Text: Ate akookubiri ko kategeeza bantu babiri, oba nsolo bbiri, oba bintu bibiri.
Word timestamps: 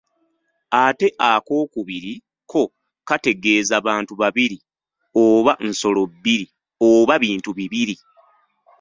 Ate 0.83 1.07
akookubiri 1.31 2.13
ko 2.51 2.61
kategeeza 3.07 3.75
bantu 3.87 4.13
babiri, 4.21 4.57
oba 5.23 5.53
nsolo 5.69 6.01
bbiri, 6.11 6.45
oba 6.89 7.13
bintu 7.23 7.49
bibiri. 7.57 7.95